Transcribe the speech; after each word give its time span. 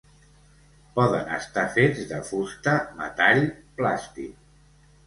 Poden 0.95 1.29
estar 1.35 1.67
fets 1.75 2.09
de 2.13 2.23
fusta, 2.31 2.75
metall, 3.05 3.47
plàstic. 3.81 4.55